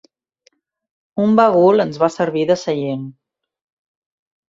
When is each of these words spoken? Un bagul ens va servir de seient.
Un 1.27 1.37
bagul 1.41 1.85
ens 1.87 2.01
va 2.07 2.11
servir 2.17 2.49
de 2.53 2.59
seient. 2.65 3.09